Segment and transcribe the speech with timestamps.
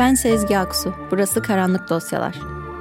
[0.00, 2.34] Ben Sezgi Aksu, burası Karanlık Dosyalar.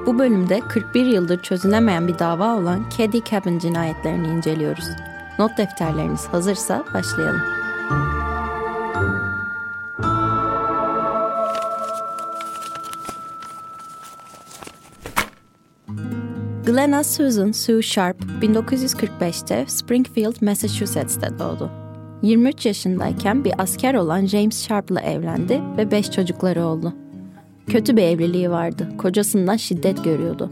[0.05, 4.85] Bu bölümde 41 yıldır çözülemeyen bir dava olan Caddy Cabin cinayetlerini inceliyoruz.
[5.39, 7.41] Not defterleriniz hazırsa başlayalım.
[16.65, 21.71] Glenna Susan Sue Sharp 1945'te Springfield, Massachusetts'te doğdu.
[22.21, 26.93] 23 yaşındayken bir asker olan James Sharp'la evlendi ve 5 çocukları oldu.
[27.69, 28.87] Kötü bir evliliği vardı.
[28.97, 30.51] Kocasından şiddet görüyordu.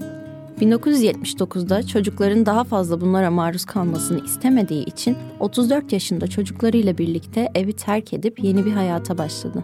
[0.62, 8.14] 1979'da çocukların daha fazla bunlara maruz kalmasını istemediği için 34 yaşında çocuklarıyla birlikte evi terk
[8.14, 9.64] edip yeni bir hayata başladı.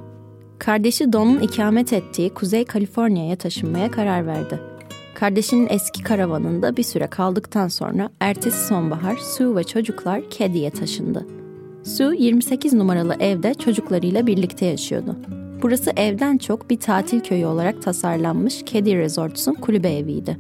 [0.59, 4.59] Kardeşi Don'un ikamet ettiği Kuzey Kaliforniya'ya taşınmaya karar verdi.
[5.16, 11.28] Kardeşinin eski karavanında bir süre kaldıktan sonra ertesi sonbahar Sue ve çocuklar Caddy'ye taşındı.
[11.84, 15.16] Sue 28 numaralı evde çocuklarıyla birlikte yaşıyordu.
[15.64, 20.38] Burası evden çok bir tatil köyü olarak tasarlanmış Caddy Resorts'un kulübe eviydi.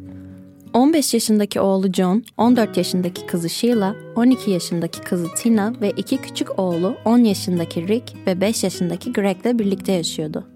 [0.73, 6.59] 15 yaşındaki oğlu John, 14 yaşındaki kızı Sheila, 12 yaşındaki kızı Tina ve iki küçük
[6.59, 10.47] oğlu 10 yaşındaki Rick ve 5 yaşındaki Greg'le birlikte yaşıyordu.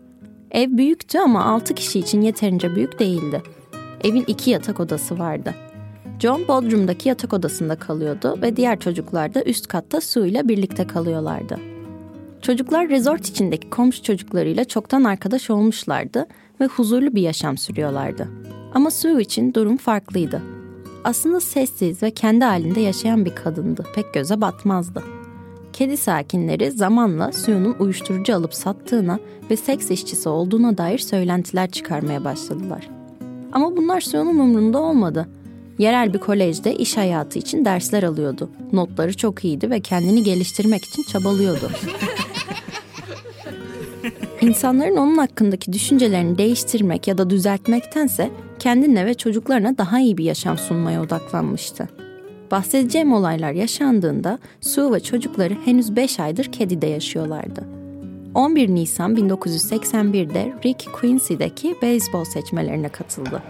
[0.52, 3.42] Ev büyüktü ama 6 kişi için yeterince büyük değildi.
[4.04, 5.56] Evin iki yatak odası vardı.
[6.20, 11.77] John Bodrum'daki yatak odasında kalıyordu ve diğer çocuklar da üst katta Sue ile birlikte kalıyorlardı.
[12.48, 16.28] Çocuklar resort içindeki komşu çocuklarıyla çoktan arkadaş olmuşlardı
[16.62, 18.28] ve huzurlu bir yaşam sürüyorlardı.
[18.74, 20.42] Ama Sue için durum farklıydı.
[21.04, 23.86] Aslında sessiz ve kendi halinde yaşayan bir kadındı.
[23.96, 25.04] Pek göze batmazdı.
[25.74, 29.20] Kedi sakinleri zamanla Sue'nun uyuşturucu alıp sattığına
[29.52, 32.90] ve seks işçisi olduğuna dair söylentiler çıkarmaya başladılar.
[33.52, 35.28] Ama bunlar Sue'nun umrunda olmadı.
[35.78, 38.50] Yerel bir kolejde iş hayatı için dersler alıyordu.
[38.74, 41.72] Notları çok iyiydi ve kendini geliştirmek için çabalıyordu.
[44.42, 50.58] İnsanların onun hakkındaki düşüncelerini değiştirmek ya da düzeltmektense kendine ve çocuklarına daha iyi bir yaşam
[50.58, 51.90] sunmaya odaklanmıştı.
[52.52, 57.64] Bahsedeceğim olaylar yaşandığında Sue ve çocukları henüz 5 aydır kedide yaşıyorlardı.
[58.34, 63.44] 11 Nisan 1981'de Rick Quincy'deki beyzbol seçmelerine katıldı.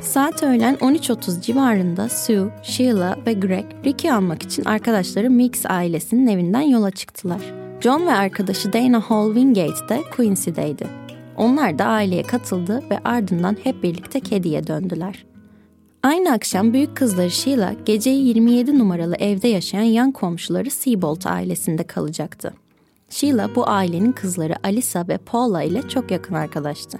[0.00, 6.60] Saat öğlen 13.30 civarında Sue, Sheila ve Greg Rick'i almak için arkadaşları Mix ailesinin evinden
[6.60, 7.65] yola çıktılar.
[7.80, 10.86] John ve arkadaşı Dana Hall Wingate de Quincy'deydi.
[11.36, 15.26] Onlar da aileye katıldı ve ardından hep birlikte kediye döndüler.
[16.02, 22.54] Aynı akşam büyük kızları Sheila geceyi 27 numaralı evde yaşayan yan komşuları Seabolt ailesinde kalacaktı.
[23.10, 26.98] Sheila bu ailenin kızları Alisa ve Paula ile çok yakın arkadaştı.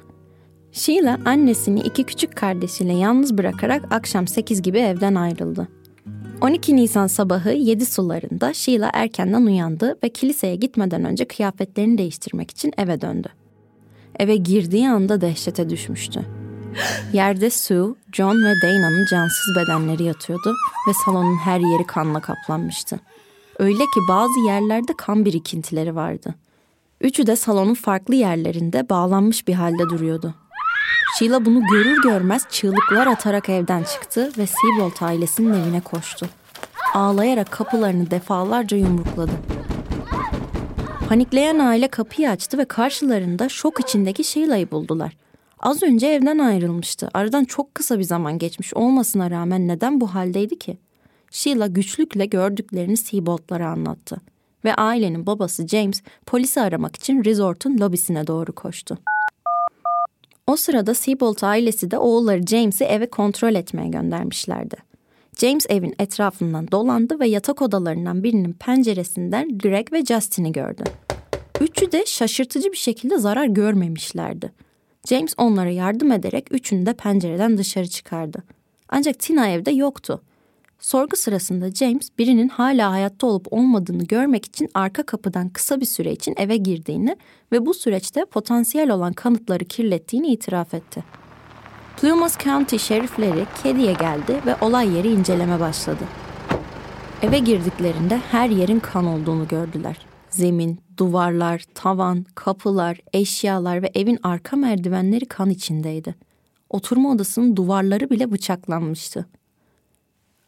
[0.73, 5.69] Sheila annesini iki küçük kardeşiyle yalnız bırakarak akşam 8 gibi evden ayrıldı.
[6.41, 12.73] 12 Nisan sabahı 7 sularında Sheila erkenden uyandı ve kiliseye gitmeden önce kıyafetlerini değiştirmek için
[12.79, 13.29] eve döndü.
[14.19, 16.27] Eve girdiği anda dehşete düşmüştü.
[17.13, 20.55] Yerde Sue, John ve Dana'nın cansız bedenleri yatıyordu
[20.89, 23.01] ve salonun her yeri kanla kaplanmıştı.
[23.59, 26.35] Öyle ki bazı yerlerde kan birikintileri vardı.
[27.01, 30.35] Üçü de salonun farklı yerlerinde bağlanmış bir halde duruyordu.
[31.19, 36.27] Sheila bunu görür görmez çığlıklar atarak evden çıktı ve Seabolt ailesinin evine koştu.
[36.95, 39.33] Ağlayarak kapılarını defalarca yumrukladı.
[41.09, 45.17] Panikleyen aile kapıyı açtı ve karşılarında şok içindeki Sheila'yı buldular.
[45.59, 47.09] Az önce evden ayrılmıştı.
[47.15, 50.79] Aradan çok kısa bir zaman geçmiş olmasına rağmen neden bu haldeydi ki?
[51.31, 54.21] Sheila güçlükle gördüklerini Seabolt'lara anlattı.
[54.65, 58.99] Ve ailenin babası James polisi aramak için resortun lobisine doğru koştu.
[60.47, 64.77] O sırada Seabolt ailesi de oğulları James'i eve kontrol etmeye göndermişlerdi.
[65.39, 70.85] James evin etrafından dolandı ve yatak odalarından birinin penceresinden Greg ve Justin'i gördü.
[71.61, 74.53] Üçü de şaşırtıcı bir şekilde zarar görmemişlerdi.
[75.09, 78.43] James onlara yardım ederek üçünü de pencereden dışarı çıkardı.
[78.89, 80.23] Ancak Tina evde yoktu.
[80.79, 86.13] Sorgu sırasında James birinin hala hayatta olup olmadığını görmek için arka kapıdan kısa bir süre
[86.13, 87.17] için eve girdiğini
[87.53, 91.05] ve bu süreçte potansiyel olan kanıtları kirlettiğini itiraf etti.
[92.01, 96.05] Plumas County şerifleri Keddy'ye geldi ve olay yeri inceleme başladı.
[97.23, 99.97] Eve girdiklerinde her yerin kan olduğunu gördüler.
[100.31, 106.15] Zemin, duvarlar, tavan, kapılar, eşyalar ve evin arka merdivenleri kan içindeydi.
[106.71, 109.27] Oturma odasının duvarları bile bıçaklanmıştı.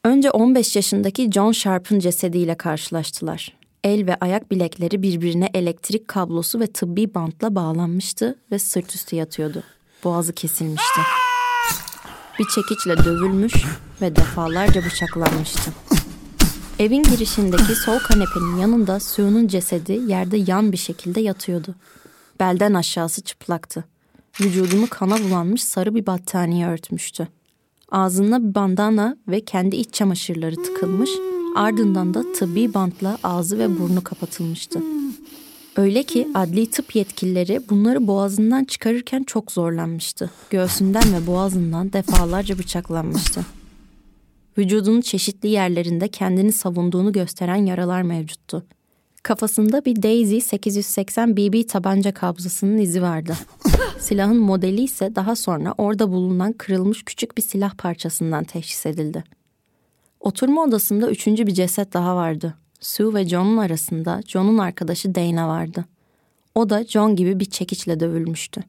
[0.09, 3.57] Önce 15 yaşındaki John Sharp'ın cesediyle karşılaştılar.
[3.85, 9.63] El ve ayak bilekleri birbirine elektrik kablosu ve tıbbi bantla bağlanmıştı ve sırt üstü yatıyordu.
[10.05, 11.01] Boğazı kesilmişti.
[12.39, 13.53] Bir çekiçle dövülmüş
[14.03, 15.71] ve defalarca bıçaklanmıştı.
[16.79, 21.75] Evin girişindeki sol kanepenin yanında Sue'nun cesedi yerde yan bir şekilde yatıyordu.
[22.41, 23.85] Belden aşağısı çıplaktı.
[24.41, 27.29] Vücudunu kana bulanmış sarı bir battaniye örtmüştü.
[27.91, 31.11] Ağzına bir bandana ve kendi iç çamaşırları tıkılmış,
[31.57, 34.83] ardından da tıbbi bantla ağzı ve burnu kapatılmıştı.
[35.77, 40.31] Öyle ki adli tıp yetkilileri bunları boğazından çıkarırken çok zorlanmıştı.
[40.51, 43.47] Göğsünden ve boğazından defalarca bıçaklanmıştı.
[44.59, 48.67] Vücudunun çeşitli yerlerinde kendini savunduğunu gösteren yaralar mevcuttu.
[49.29, 53.37] Kafasında bir Daisy 880 BB tabanca kabzasının izi vardı.
[53.99, 59.25] Silahın modeli ise daha sonra orada bulunan kırılmış küçük bir silah parçasından teşhis edildi.
[60.21, 62.55] Oturma odasında üçüncü bir ceset daha vardı.
[62.81, 65.85] Sue ve John'un arasında John'un arkadaşı Dana vardı.
[66.55, 68.61] O da John gibi bir çekiçle dövülmüştü.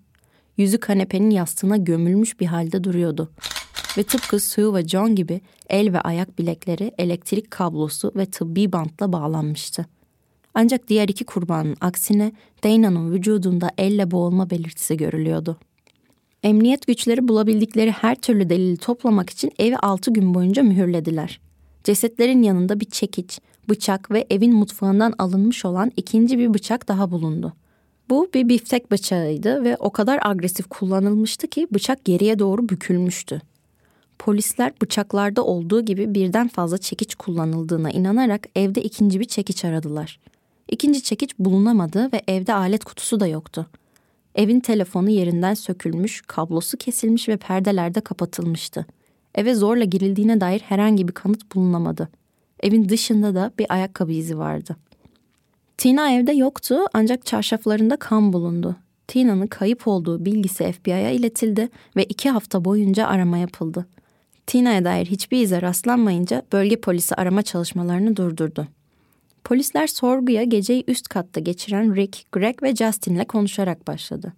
[0.58, 3.32] Yüzü kanepenin yastığına gömülmüş bir halde duruyordu.
[3.98, 9.14] Ve tıpkı Sue ve John gibi el ve ayak bilekleri elektrik kablosu ve tıbbi bantla
[9.14, 9.86] bağlanmıştı.
[10.54, 12.31] Ancak diğer iki kurbanın aksine
[12.63, 15.57] Dana'nın vücudunda elle boğulma belirtisi görülüyordu.
[16.44, 21.40] Emniyet güçleri bulabildikleri her türlü delili toplamak için evi altı gün boyunca mühürlediler.
[21.84, 27.54] Cesetlerin yanında bir çekiç, bıçak ve evin mutfağından alınmış olan ikinci bir bıçak daha bulundu.
[28.10, 33.42] Bu bir biftek bıçağıydı ve o kadar agresif kullanılmıştı ki bıçak geriye doğru bükülmüştü.
[34.19, 40.19] Polisler bıçaklarda olduğu gibi birden fazla çekiç kullanıldığına inanarak evde ikinci bir çekiç aradılar.
[40.71, 43.66] İkinci çekiç bulunamadı ve evde alet kutusu da yoktu.
[44.36, 48.86] Evin telefonu yerinden sökülmüş, kablosu kesilmiş ve perdeler de kapatılmıştı.
[49.36, 52.10] Eve zorla girildiğine dair herhangi bir kanıt bulunamadı.
[52.60, 54.75] Evin dışında da bir ayakkabı izi vardı.
[55.77, 58.75] Tina evde yoktu ancak çarşaflarında kan bulundu.
[59.07, 63.86] Tina'nın kayıp olduğu bilgisi FBI'ya iletildi ve iki hafta boyunca arama yapıldı.
[64.48, 68.68] Tina'ya dair hiçbir ize rastlanmayınca bölge polisi arama çalışmalarını durdurdu.
[69.44, 74.34] Polisler sorguya geceyi üst katta geçiren Rick, Greg ve Justin ile konuşarak başladı.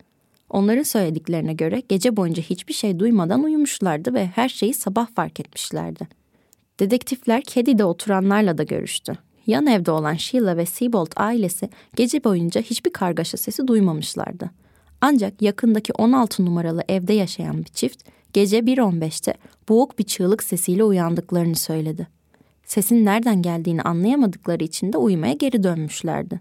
[0.49, 6.07] Onların söylediklerine göre gece boyunca hiçbir şey duymadan uyumuşlardı ve her şeyi sabah fark etmişlerdi.
[6.79, 9.17] Dedektifler Keddy'de oturanlarla da görüştü.
[9.47, 14.49] Yan evde olan Sheila ve Seabolt ailesi gece boyunca hiçbir kargaşa sesi duymamışlardı.
[15.01, 18.03] Ancak yakındaki 16 numaralı evde yaşayan bir çift
[18.33, 19.33] gece 1.15'te
[19.69, 22.07] boğuk bir çığlık sesiyle uyandıklarını söyledi.
[22.71, 26.39] Sesin nereden geldiğini anlayamadıkları için de uyumaya geri dönmüşlerdi.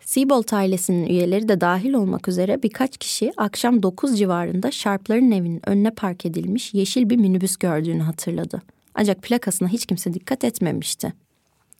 [0.00, 5.90] Seabolt ailesinin üyeleri de dahil olmak üzere birkaç kişi akşam 9 civarında Sharp'ların evinin önüne
[5.90, 8.62] park edilmiş yeşil bir minibüs gördüğünü hatırladı.
[8.94, 11.12] Ancak plakasına hiç kimse dikkat etmemişti.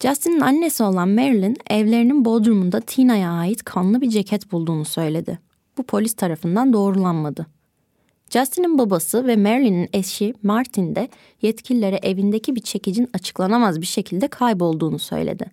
[0.03, 5.39] Justin'in annesi olan Marilyn evlerinin bodrumunda Tina'ya ait kanlı bir ceket bulduğunu söyledi.
[5.79, 7.47] Bu polis tarafından doğrulanmadı.
[8.33, 11.09] Justin'in babası ve Marilyn'in eşi Martin de
[11.43, 15.51] yetkililere evindeki bir çekicin açıklanamaz bir şekilde kaybolduğunu söyledi.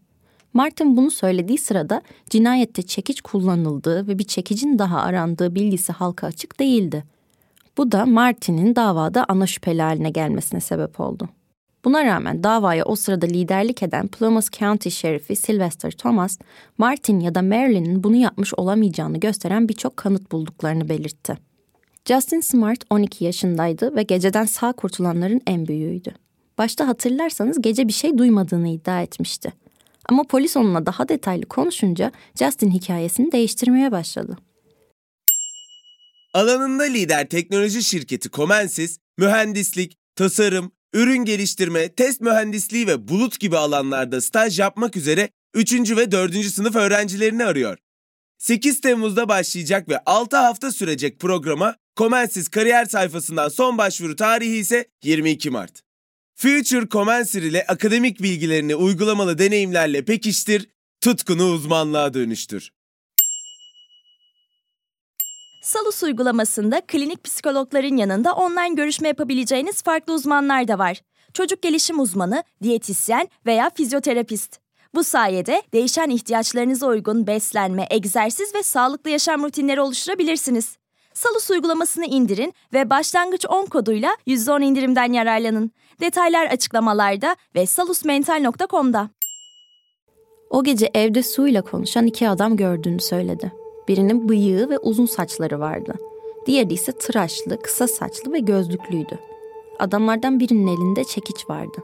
[0.54, 6.60] Martin bunu söylediği sırada cinayette çekiç kullanıldığı ve bir çekicin daha arandığı bilgisi halka açık
[6.60, 7.04] değildi.
[7.78, 11.30] Bu da Martin'in davada ana şüpheli haline gelmesine sebep oldu.
[11.86, 16.38] Buna rağmen davaya o sırada liderlik eden Plumas County Şerifi Sylvester Thomas,
[16.78, 21.49] Martin ya da Marilyn'in bunu yapmış olamayacağını gösteren birçok kanıt bulduklarını belirtti.
[22.10, 26.14] Justin Smart 12 yaşındaydı ve geceden sağ kurtulanların en büyüğüydü.
[26.58, 29.54] Başta hatırlarsanız gece bir şey duymadığını iddia etmişti.
[30.06, 34.38] Ama polis onunla daha detaylı konuşunca Justin hikayesini değiştirmeye başladı.
[36.34, 44.22] Alanında lider teknoloji şirketi Comensis, mühendislik, tasarım, ürün geliştirme, test mühendisliği ve bulut gibi alanlarda
[44.22, 45.74] staj yapmak üzere 3.
[45.74, 46.46] ve 4.
[46.46, 47.78] sınıf öğrencilerini arıyor.
[48.38, 54.86] 8 Temmuz'da başlayacak ve 6 hafta sürecek programa Comensis kariyer sayfasından son başvuru tarihi ise
[55.04, 55.82] 22 Mart.
[56.36, 60.70] Future Commencer ile akademik bilgilerini uygulamalı deneyimlerle pekiştir,
[61.02, 62.72] tutkunu uzmanlığa dönüştür.
[65.64, 71.02] Salus uygulamasında klinik psikologların yanında online görüşme yapabileceğiniz farklı uzmanlar da var.
[71.34, 74.60] Çocuk gelişim uzmanı, diyetisyen veya fizyoterapist.
[74.96, 80.80] Bu sayede değişen ihtiyaçlarınıza uygun beslenme, egzersiz ve sağlıklı yaşam rutinleri oluşturabilirsiniz.
[81.14, 85.72] Salus uygulamasını indirin ve başlangıç 10 koduyla %10 indirimden yararlanın.
[86.02, 89.10] Detaylar açıklamalarda ve salusmental.com'da.
[90.50, 93.54] O gece evde suyla konuşan iki adam gördüğünü söyledi.
[93.88, 95.94] Birinin bıyığı ve uzun saçları vardı.
[96.46, 99.20] Diğeri ise tıraşlı, kısa saçlı ve gözlüklüydü.
[99.80, 101.84] Adamlardan birinin elinde çekiç vardı.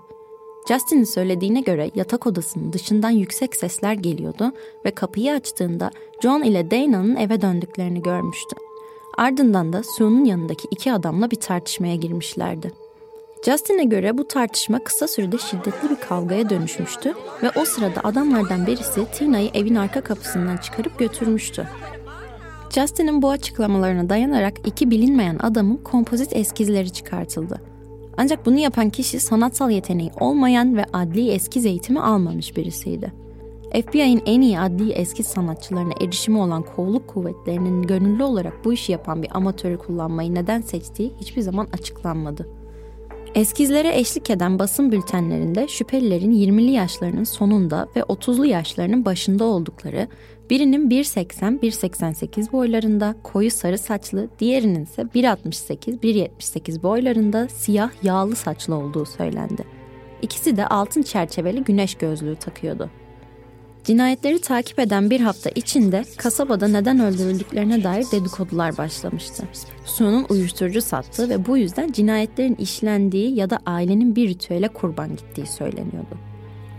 [0.68, 4.52] Justin'in söylediğine göre yatak odasının dışından yüksek sesler geliyordu
[4.86, 5.92] ve kapıyı açtığında
[6.22, 8.56] John ile Dana'nın eve döndüklerini görmüştü.
[9.18, 12.72] Ardından da Sue'nun yanındaki iki adamla bir tartışmaya girmişlerdi.
[13.46, 19.06] Justin'e göre bu tartışma kısa sürede şiddetli bir kavgaya dönüşmüştü ve o sırada adamlardan birisi
[19.14, 21.68] Tina'yı evin arka kapısından çıkarıp götürmüştü.
[22.70, 27.62] Justin'in bu açıklamalarına dayanarak iki bilinmeyen adamın kompozit eskizleri çıkartıldı.
[28.18, 33.25] Ancak bunu yapan kişi sanatsal yeteneği olmayan ve adli eskiz eğitimi almamış birisiydi.
[33.72, 39.24] FBI'nin en iyi adli eskiz sanatçılarına erişimi olan kolluk kuvvetlerinin gönüllü olarak bu işi yapan
[39.24, 42.50] bir amatörü kullanmayı neden seçtiği hiçbir zaman açıklanmadı.
[43.36, 50.08] Eskizlere eşlik eden basın bültenlerinde şüphelilerin 20'li yaşlarının sonunda ve 30'lu yaşlarının başında oldukları,
[50.50, 59.64] birinin 1.80-1.88 boylarında koyu sarı saçlı, diğerinin ise 1.68-1.78 boylarında siyah yağlı saçlı olduğu söylendi.
[60.22, 62.90] İkisi de altın çerçeveli güneş gözlüğü takıyordu.
[63.86, 69.44] Cinayetleri takip eden bir hafta içinde kasabada neden öldürüldüklerine dair dedikodular başlamıştı.
[69.86, 75.48] Su'nun uyuşturucu sattığı ve bu yüzden cinayetlerin işlendiği ya da ailenin bir ritüele kurban gittiği
[75.48, 76.18] söyleniyordu.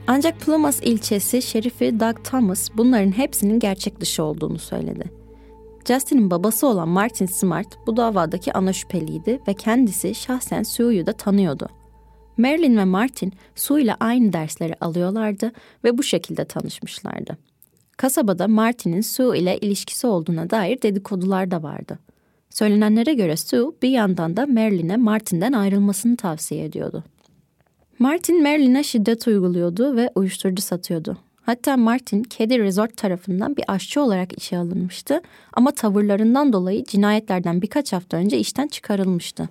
[0.06, 5.10] Ancak Plumas ilçesi şerifi Doug Thomas bunların hepsinin gerçek dışı olduğunu söyledi.
[5.88, 11.68] Justin'in babası olan Martin Smart bu davadaki ana şüpheliydi ve kendisi şahsen Sue'yu da tanıyordu.
[12.36, 15.52] Marilyn ve Martin Sue ile aynı dersleri alıyorlardı
[15.84, 17.36] ve bu şekilde tanışmışlardı.
[17.96, 21.98] Kasabada Martin'in Sue ile ilişkisi olduğuna dair dedikodular da vardı.
[22.50, 27.04] Söylenenlere göre Sue bir yandan da Marilyn'e Martin'den ayrılmasını tavsiye ediyordu.
[27.98, 31.18] Martin Marilyn'e şiddet uyguluyordu ve uyuşturucu satıyordu.
[31.42, 35.20] Hatta Martin, Kedi Resort tarafından bir aşçı olarak işe alınmıştı
[35.52, 39.48] ama tavırlarından dolayı cinayetlerden birkaç hafta önce işten çıkarılmıştı.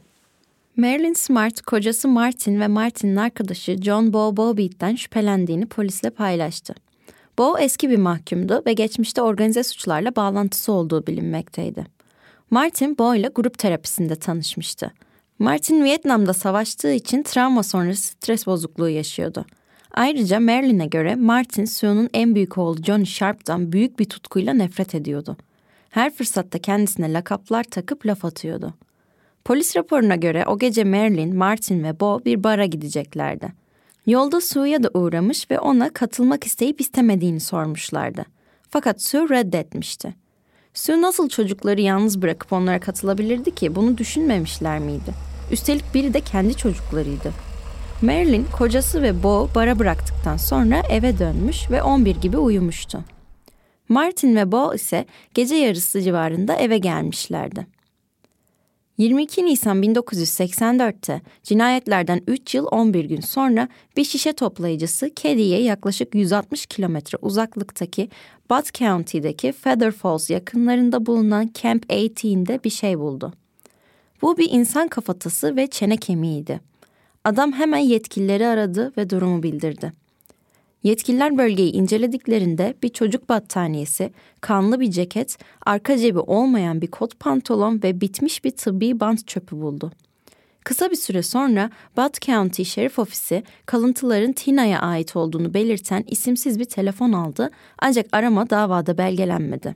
[0.78, 6.76] Marilyn Smart, kocası Martin ve Martin'in arkadaşı John Bo Bobbitt'ten şüphelendiğini polisle paylaştı.
[7.38, 11.86] Bo eski bir mahkumdu ve geçmişte organize suçlarla bağlantısı olduğu bilinmekteydi.
[12.50, 14.92] Martin Bo ile grup terapisinde tanışmıştı.
[15.40, 19.46] Martin Vietnam'da savaştığı için travma sonrası stres bozukluğu yaşıyordu.
[19.92, 25.38] Ayrıca Marilyn'e göre Martin Sue'nun en büyük oğlu Johnny Sharp'tan büyük bir tutkuyla nefret ediyordu.
[25.90, 28.74] Her fırsatta kendisine lakaplar takıp laf atıyordu.
[29.46, 33.54] Polis raporuna göre o gece Marilyn, Martin ve Bo bir bara gideceklerdi.
[34.08, 38.26] Yolda Sue'ya da uğramış ve ona katılmak isteyip istemediğini sormuşlardı.
[38.70, 40.16] Fakat Sue reddetmişti.
[40.74, 45.14] Sue nasıl çocukları yalnız bırakıp onlara katılabilirdi ki bunu düşünmemişler miydi?
[45.52, 47.32] Üstelik biri de kendi çocuklarıydı.
[48.02, 53.04] Marilyn kocası ve Bo bara bıraktıktan sonra eve dönmüş ve 11 gibi uyumuştu.
[53.90, 57.75] Martin ve Bo ise gece yarısı civarında eve gelmişlerdi.
[58.98, 66.66] 22 Nisan 1984'te cinayetlerden 3 yıl 11 gün sonra bir şişe toplayıcısı Caddy'ye yaklaşık 160
[66.66, 68.10] kilometre uzaklıktaki
[68.50, 73.34] Butte County'deki Feather Falls yakınlarında bulunan Camp 18'de bir şey buldu.
[74.22, 76.60] Bu bir insan kafatası ve çene kemiğiydi.
[77.24, 80.05] Adam hemen yetkilileri aradı ve durumu bildirdi.
[80.86, 84.12] Yetkililer bölgeyi incelediklerinde bir çocuk battaniyesi,
[84.42, 89.56] kanlı bir ceket, arka cebi olmayan bir kot pantolon ve bitmiş bir tıbbi bant çöpü
[89.62, 89.92] buldu.
[90.64, 96.66] Kısa bir süre sonra Butte County Şerif Ofisi kalıntıların Tina'ya ait olduğunu belirten isimsiz bir
[96.66, 97.50] telefon aldı
[97.80, 99.76] ancak arama davada belgelenmedi.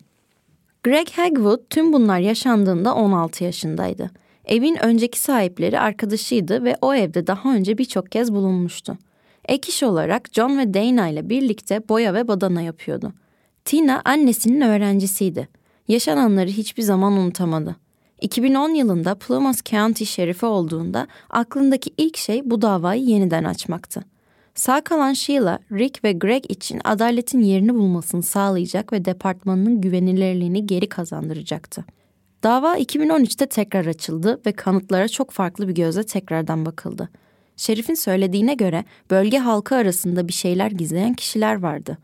[0.83, 4.11] Greg Hagwood tüm bunlar yaşandığında 16 yaşındaydı.
[4.45, 8.97] Evin önceki sahipleri arkadaşıydı ve o evde daha önce birçok kez bulunmuştu.
[9.49, 13.13] Ek iş olarak John ve Dana ile birlikte boya ve badana yapıyordu.
[13.65, 15.47] Tina annesinin öğrencisiydi.
[15.87, 17.75] Yaşananları hiçbir zaman unutamadı.
[18.21, 24.03] 2010 yılında Plumas County şerifi olduğunda aklındaki ilk şey bu davayı yeniden açmaktı.
[24.55, 30.89] Sağ kalan Sheila, Rick ve Greg için adaletin yerini bulmasını sağlayacak ve departmanının güvenilirliğini geri
[30.89, 31.85] kazandıracaktı.
[32.43, 37.09] Dava 2013'te tekrar açıldı ve kanıtlara çok farklı bir gözle tekrardan bakıldı.
[37.59, 41.97] Şerif'in söylediğine göre bölge halkı arasında bir şeyler gizleyen kişiler vardı.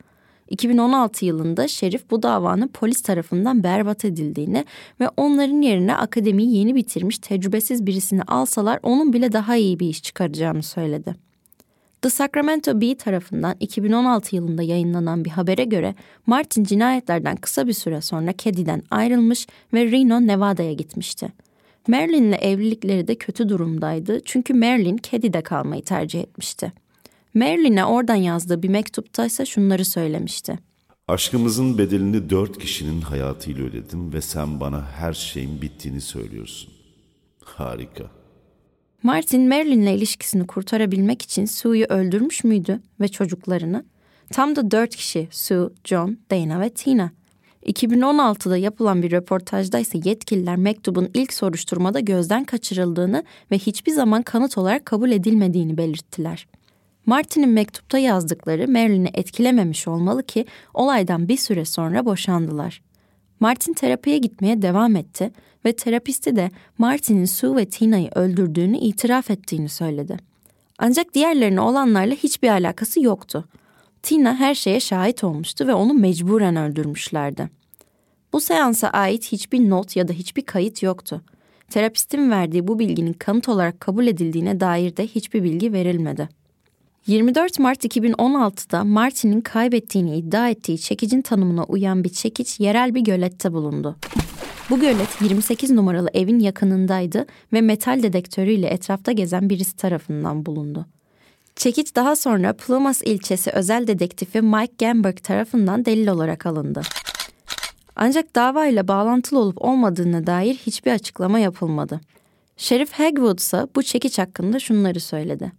[0.49, 4.65] 2016 yılında Şerif bu davanın polis tarafından berbat edildiğini
[4.99, 10.03] ve onların yerine akademiyi yeni bitirmiş tecrübesiz birisini alsalar onun bile daha iyi bir iş
[10.03, 11.15] çıkaracağını söyledi.
[12.01, 15.95] The Sacramento Bee tarafından 2016 yılında yayınlanan bir habere göre
[16.25, 21.44] Martin cinayetlerden kısa bir süre sonra Keddy'den ayrılmış ve Reno, Nevada'ya gitmişti.
[21.87, 26.73] Marilyn'le evlilikleri de kötü durumdaydı çünkü Marilyn Keddy'de kalmayı tercih etmişti.
[27.33, 30.59] Marilyn'e oradan yazdığı bir mektupta ise şunları söylemişti.
[31.07, 36.73] Aşkımızın bedelini dört kişinin hayatıyla ödedim ve sen bana her şeyin bittiğini söylüyorsun.
[37.43, 38.03] Harika.
[39.03, 43.85] Martin Marilyn'le ilişkisini kurtarabilmek için Sue'yu öldürmüş müydü ve çocuklarını?
[44.31, 47.11] Tam da dört kişi Sue, John, Dana ve Tina.
[47.65, 54.57] 2016'da yapılan bir röportajda ise yetkililer mektubun ilk soruşturmada gözden kaçırıldığını ve hiçbir zaman kanıt
[54.57, 56.47] olarak kabul edilmediğini belirttiler.
[57.05, 62.81] Martin'in mektupta yazdıkları Marilyn'i etkilememiş olmalı ki olaydan bir süre sonra boşandılar.
[63.39, 65.31] Martin terapiye gitmeye devam etti
[65.65, 70.17] ve terapisti de Martin'in Sue ve Tina'yı öldürdüğünü itiraf ettiğini söyledi.
[70.77, 73.45] Ancak diğerlerine olanlarla hiçbir alakası yoktu.
[74.05, 77.49] Tina her şeye şahit olmuştu ve onu mecburen öldürmüşlerdi.
[78.33, 81.21] Bu seansa ait hiçbir not ya da hiçbir kayıt yoktu.
[81.69, 86.29] Terapistin verdiği bu bilginin kanıt olarak kabul edildiğine dair de hiçbir bilgi verilmedi.
[87.07, 93.53] 24 Mart 2016'da Martin'in kaybettiğini iddia ettiği çekicin tanımına uyan bir çekiç yerel bir gölette
[93.53, 93.95] bulundu.
[94.69, 100.85] Bu gölet 28 numaralı evin yakınındaydı ve metal dedektörüyle etrafta gezen birisi tarafından bulundu.
[101.55, 106.81] Çekiç daha sonra Plumas ilçesi özel dedektifi Mike Gamberg tarafından delil olarak alındı.
[107.95, 112.01] Ancak davayla bağlantılı olup olmadığına dair hiçbir açıklama yapılmadı.
[112.57, 115.51] Şerif Hagwood ise bu çekiç hakkında şunları söyledi.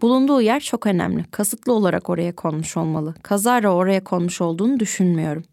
[0.00, 1.24] Bulunduğu yer çok önemli.
[1.24, 3.14] Kasıtlı olarak oraya konmuş olmalı.
[3.22, 5.44] Kazara oraya konmuş olduğunu düşünmüyorum.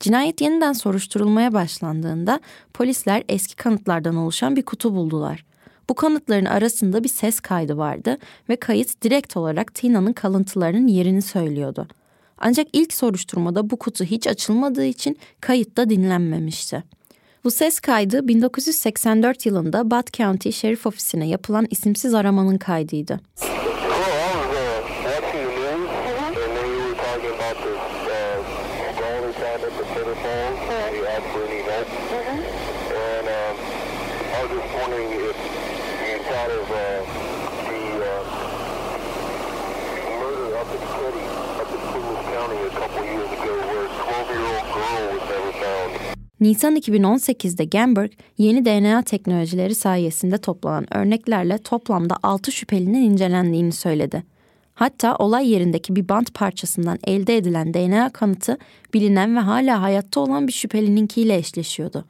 [0.00, 2.40] Cinayet yeniden soruşturulmaya başlandığında
[2.74, 5.44] polisler eski kanıtlardan oluşan bir kutu buldular.
[5.92, 11.88] Bu kanıtların arasında bir ses kaydı vardı ve kayıt direkt olarak Tina'nın kalıntılarının yerini söylüyordu.
[12.38, 16.84] Ancak ilk soruşturmada bu kutu hiç açılmadığı için kayıtta dinlenmemişti.
[17.44, 23.20] Bu ses kaydı 1984 yılında Butte County Sheriff Ofisi'ne yapılan isimsiz aramanın kaydıydı.
[46.40, 54.22] Nisan 2018'de Gamberg yeni DNA teknolojileri sayesinde toplanan örneklerle toplamda 6 şüphelinin incelendiğini söyledi.
[54.74, 58.58] Hatta olay yerindeki bir bant parçasından elde edilen DNA kanıtı
[58.94, 62.04] bilinen ve hala hayatta olan bir şüphelininkiyle eşleşiyordu.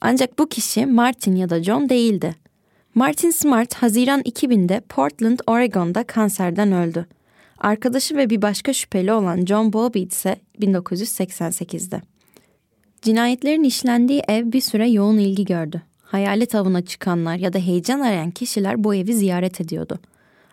[0.00, 2.34] Ancak bu kişi Martin ya da John değildi.
[2.94, 7.06] Martin Smart Haziran 2000'de Portland, Oregon'da kanserden öldü.
[7.58, 12.00] Arkadaşı ve bir başka şüpheli olan John Bobbitt ise 1988'de.
[13.02, 15.82] Cinayetlerin işlendiği ev bir süre yoğun ilgi gördü.
[16.02, 19.98] Hayalet avına çıkanlar ya da heyecan arayan kişiler bu evi ziyaret ediyordu.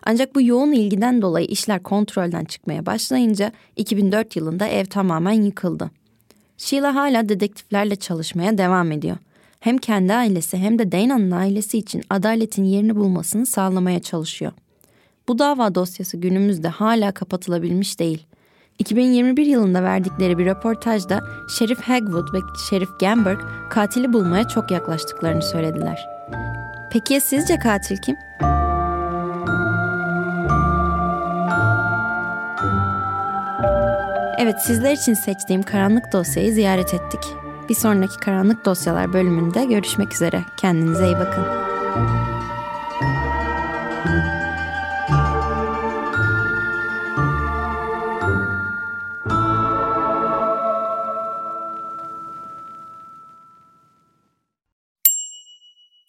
[0.02, 5.90] Ancak bu yoğun ilgiden dolayı işler kontrolden çıkmaya başlayınca 2004 yılında ev tamamen yıkıldı.
[6.58, 9.16] Sheila hala dedektiflerle çalışmaya devam ediyor.
[9.60, 14.52] Hem kendi ailesi hem de Dana'nın ailesi için adaletin yerini bulmasını sağlamaya çalışıyor.
[15.28, 18.26] Bu dava dosyası günümüzde hala kapatılabilmiş değil.
[18.78, 21.20] 2021 yılında verdikleri bir röportajda
[21.58, 22.38] Şerif Hagwood ve
[22.70, 26.06] Şerif Gamberg katili bulmaya çok yaklaştıklarını söylediler.
[26.92, 28.16] Peki ya sizce katil kim?
[34.38, 37.39] Evet sizler için seçtiğim karanlık dosyayı ziyaret ettik.
[37.70, 40.44] Bir sonraki karanlık dosyalar bölümünde görüşmek üzere.
[40.56, 41.44] Kendinize iyi bakın.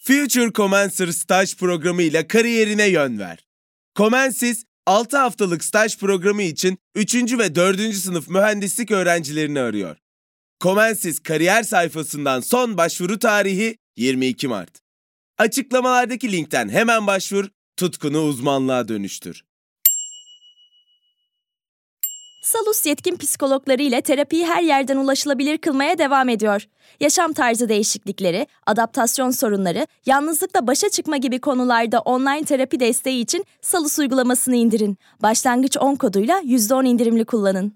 [0.03, 3.47] Future Commencer staj programı ile kariyerine yön ver.
[3.95, 7.15] Comensis 6 haftalık staj programı için 3.
[7.15, 7.93] ve 4.
[7.93, 10.00] sınıf mühendislik öğrencilerini arıyor.
[10.61, 14.79] Comensis kariyer sayfasından son başvuru tarihi 22 Mart.
[15.37, 17.45] Açıklamalardaki linkten hemen başvur,
[17.77, 19.43] tutkunu uzmanlığa dönüştür.
[22.43, 26.67] Salus yetkin psikologları ile terapiyi her yerden ulaşılabilir kılmaya devam ediyor.
[26.99, 33.99] Yaşam tarzı değişiklikleri, adaptasyon sorunları, yalnızlıkla başa çıkma gibi konularda online terapi desteği için Salus
[33.99, 34.97] uygulamasını indirin.
[35.21, 37.73] Başlangıç 10 koduyla %10 indirimli kullanın.